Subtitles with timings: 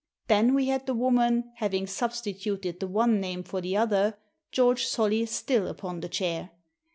[0.29, 4.17] Then we had the woman, having substituted the one name for the other,
[4.51, 6.49] George Solly still upon the chair.